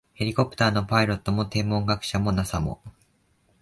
[0.15, 2.81] ヘリコプターのパイロットも、天文学者も、ＮＡＳＡ も、